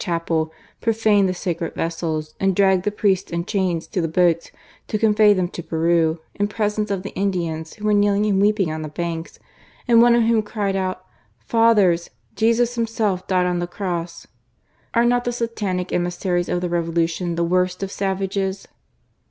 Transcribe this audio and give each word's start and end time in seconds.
chapeC 0.03 0.49
pro&ned 0.81 1.29
the' 1.29 1.31
Kcred 1.45 1.75
vess^ti 1.75 2.33
a^ 2.41 2.55
dragged 2.55 2.85
the 2.85 2.91
priests 2.91 3.29
in 3.31 3.45
chains 3.45 3.85
to 3.85 4.01
the 4.01 4.07
boats, 4.07 4.49
ten 4.87 4.99
convey 4.99 5.31
them 5.31 5.47
to 5.49 5.61
Peru, 5.61 6.19
in 6.33 6.47
preg^ice 6.47 6.89
of 6.89 7.03
the 7.03 7.11
Indians,; 7.13 7.75
who 7.75 7.85
were 7.85 7.93
kneeling 7.93 8.25
and 8.25 8.41
weeping 8.41 8.71
on 8.71 8.81
the 8.81 8.89
banks, 8.89 9.37
and 9.87 10.01
one 10.01 10.15
of 10.15 10.23
whom 10.23 10.41
cried 10.41 10.75
out: 10.75 11.05
"Fathers! 11.45 12.09
Jesus 12.35 12.73
Himself 12.73 13.27
died 13.27 13.45
on 13.45 13.59
the 13.59 13.67
Cross!" 13.67 14.25
Are 14.95 15.05
not 15.05 15.23
the 15.23 15.31
satanic 15.31 15.93
emissaries 15.93 16.49
of 16.49 16.61
the 16.61 16.69
Revolution 16.69 17.35
the 17.35 17.43
worst 17.43 17.83
of 17.83 17.91
savages 17.91 18.67